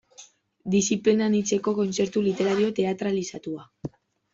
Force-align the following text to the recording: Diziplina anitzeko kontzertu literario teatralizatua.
Diziplina 0.75 1.29
anitzeko 1.33 1.75
kontzertu 1.83 2.27
literario 2.31 2.75
teatralizatua. 2.83 3.73